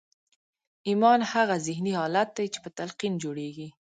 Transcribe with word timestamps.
ایمان 0.87 1.19
هغه 1.33 1.55
ذهني 1.67 1.91
حالت 1.99 2.29
دی 2.37 2.45
چې 2.53 2.59
په 2.63 2.69
تلقین 2.77 3.13
جوړېږي 3.23 3.67